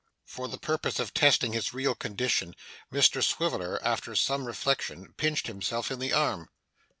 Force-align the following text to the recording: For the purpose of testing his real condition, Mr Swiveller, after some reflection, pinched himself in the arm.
For 0.25 0.47
the 0.47 0.57
purpose 0.57 0.99
of 0.99 1.13
testing 1.13 1.53
his 1.53 1.75
real 1.75 1.93
condition, 1.93 2.55
Mr 2.91 3.21
Swiveller, 3.23 3.77
after 3.85 4.15
some 4.15 4.45
reflection, 4.47 5.13
pinched 5.15 5.45
himself 5.45 5.91
in 5.91 5.99
the 5.99 6.11
arm. 6.11 6.49